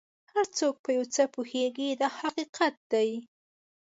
هر 0.33 0.45
څوک 0.57 0.75
په 0.83 0.89
یو 0.97 1.05
څه 1.15 1.23
پوهېږي 1.33 1.89
دا 2.01 2.09
حقیقت 2.19 2.75
دی. 2.93 3.09